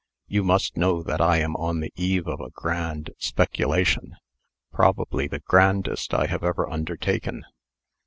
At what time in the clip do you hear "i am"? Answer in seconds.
1.21-1.55